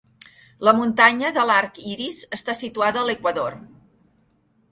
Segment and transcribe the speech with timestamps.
[0.67, 3.59] La muntanya de l'Arc Iris està situada a l'Equador.